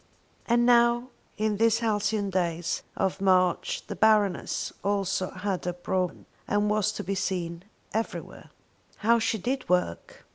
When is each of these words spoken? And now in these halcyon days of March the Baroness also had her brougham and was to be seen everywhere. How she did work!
And 0.47 0.65
now 0.65 1.09
in 1.37 1.57
these 1.57 1.77
halcyon 1.77 2.31
days 2.31 2.81
of 2.97 3.21
March 3.21 3.83
the 3.85 3.95
Baroness 3.95 4.73
also 4.83 5.29
had 5.29 5.63
her 5.65 5.73
brougham 5.73 6.25
and 6.47 6.71
was 6.71 6.91
to 6.93 7.03
be 7.03 7.13
seen 7.13 7.65
everywhere. 7.93 8.49
How 9.05 9.19
she 9.19 9.37
did 9.37 9.69
work! 9.69 10.25